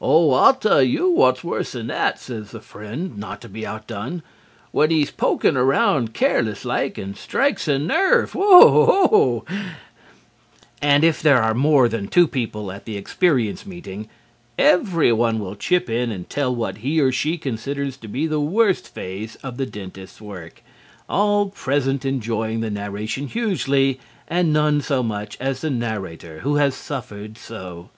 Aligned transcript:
"Oh, 0.00 0.30
I'll 0.32 0.54
tell 0.54 0.82
you 0.82 1.10
what's 1.10 1.44
worse 1.44 1.72
than 1.72 1.88
that," 1.88 2.18
says 2.18 2.50
the 2.52 2.62
friend, 2.62 3.18
not 3.18 3.42
to 3.42 3.48
be 3.50 3.66
outdone, 3.66 4.22
"when 4.72 4.90
he 4.90 5.02
is 5.02 5.10
poking 5.10 5.54
around 5.54 6.14
careless 6.14 6.64
like, 6.64 6.96
and 6.96 7.14
strikes 7.14 7.68
a 7.68 7.78
nerve. 7.78 8.34
Wow!" 8.34 9.44
And 10.80 11.04
if 11.04 11.20
there 11.20 11.42
are 11.42 11.52
more 11.52 11.90
than 11.90 12.08
two 12.08 12.26
people 12.26 12.72
at 12.72 12.86
the 12.86 12.96
experience 12.96 13.66
meeting, 13.66 14.08
everyone 14.58 15.40
will 15.40 15.54
chip 15.56 15.90
in 15.90 16.10
and 16.10 16.26
tell 16.30 16.54
what 16.56 16.78
he 16.78 16.98
or 16.98 17.12
she 17.12 17.36
considers 17.36 17.98
to 17.98 18.08
be 18.08 18.26
the 18.26 18.40
worst 18.40 18.88
phase 18.94 19.36
of 19.44 19.58
the 19.58 19.66
dentist's 19.66 20.22
work, 20.22 20.62
all 21.06 21.50
present 21.50 22.06
enjoying 22.06 22.60
the 22.62 22.70
narration 22.70 23.26
hugely 23.26 24.00
and 24.26 24.54
none 24.54 24.80
so 24.80 25.02
much 25.02 25.36
as 25.38 25.60
the 25.60 25.68
narrator 25.68 26.38
who 26.40 26.54
has 26.54 26.74
suffered 26.74 27.36
so. 27.36 27.90